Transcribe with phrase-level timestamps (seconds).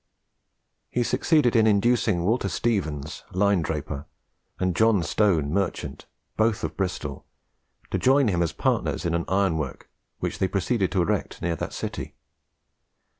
[0.89, 4.05] He succeeded in inducing Walter Stevens, linendraper,
[4.59, 7.27] and John Stone, merchant, both of Bristol,
[7.91, 11.73] to join him as partners in an ironwork, which they proceeded to erect near that
[11.73, 12.15] city.